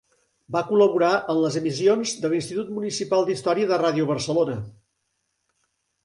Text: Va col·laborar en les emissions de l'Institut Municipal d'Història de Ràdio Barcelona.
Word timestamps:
Va 0.53 0.61
col·laborar 0.67 1.09
en 1.33 1.41
les 1.41 1.57
emissions 1.59 2.13
de 2.23 2.31
l'Institut 2.31 2.71
Municipal 2.77 3.27
d'Història 3.27 3.67
de 3.73 3.77
Ràdio 3.83 4.07
Barcelona. 4.13 4.57